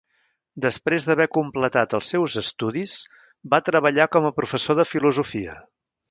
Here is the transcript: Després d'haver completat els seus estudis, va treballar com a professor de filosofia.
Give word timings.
Després 0.63 1.03
d'haver 1.07 1.27
completat 1.37 1.93
els 1.97 2.09
seus 2.13 2.37
estudis, 2.41 2.95
va 3.55 3.59
treballar 3.67 4.07
com 4.17 4.29
a 4.31 4.35
professor 4.39 4.79
de 4.81 4.87
filosofia. 4.93 5.59